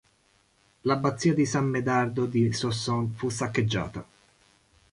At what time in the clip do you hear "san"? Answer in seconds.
1.45-1.65